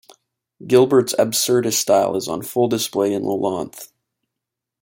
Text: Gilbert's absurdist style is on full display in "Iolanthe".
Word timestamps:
Gilbert's 0.65 1.13
absurdist 1.19 1.73
style 1.75 2.15
is 2.15 2.27
on 2.27 2.41
full 2.41 2.67
display 2.67 3.13
in 3.13 3.21
"Iolanthe". 3.21 3.91